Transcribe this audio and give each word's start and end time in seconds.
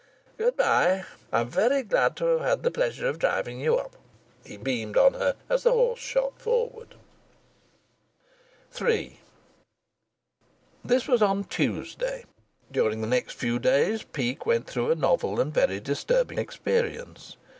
Good 0.35 0.57
bye! 0.57 1.03
I'm 1.31 1.47
very 1.47 1.83
glad 1.83 2.15
to 2.15 2.25
have 2.25 2.39
had 2.41 2.63
the 2.63 2.71
pleasure 2.71 3.05
of 3.07 3.19
driving 3.19 3.59
you 3.59 3.75
up." 3.75 3.97
He 4.43 4.57
beamed 4.57 4.97
on 4.97 5.13
her 5.13 5.35
as 5.47 5.61
the 5.61 5.71
horse 5.73 5.99
shot 5.99 6.41
forward. 6.41 6.95
III 8.81 9.19
This 10.83 11.07
was 11.07 11.21
on 11.21 11.43
Tuesday. 11.43 12.25
During 12.71 13.01
the 13.01 13.07
next 13.07 13.35
few 13.37 13.59
days 13.59 14.01
Peake 14.01 14.43
went 14.47 14.65
through 14.65 14.89
a 14.89 14.95
novel 14.95 15.39
and 15.39 15.53
very 15.53 15.79
disturbing 15.79 16.39
experience. 16.39 17.37